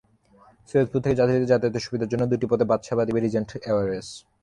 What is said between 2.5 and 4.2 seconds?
পথে বাসসেবা দেবে Regent Airways.